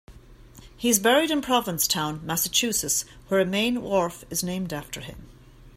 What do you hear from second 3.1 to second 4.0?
where a main